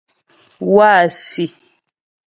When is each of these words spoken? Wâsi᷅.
Wâsi᷅. 0.73 1.47